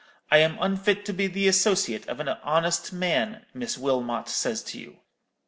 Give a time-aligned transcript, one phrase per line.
[0.31, 4.79] 'I am unfit to be the associate of an honest man,' Miss Wilmot says to
[4.79, 4.97] you.